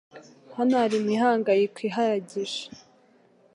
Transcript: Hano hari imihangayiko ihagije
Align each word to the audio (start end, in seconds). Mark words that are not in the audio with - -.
Hano 0.55 0.73
hari 0.81 0.95
imihangayiko 1.01 1.79
ihagije 1.89 2.61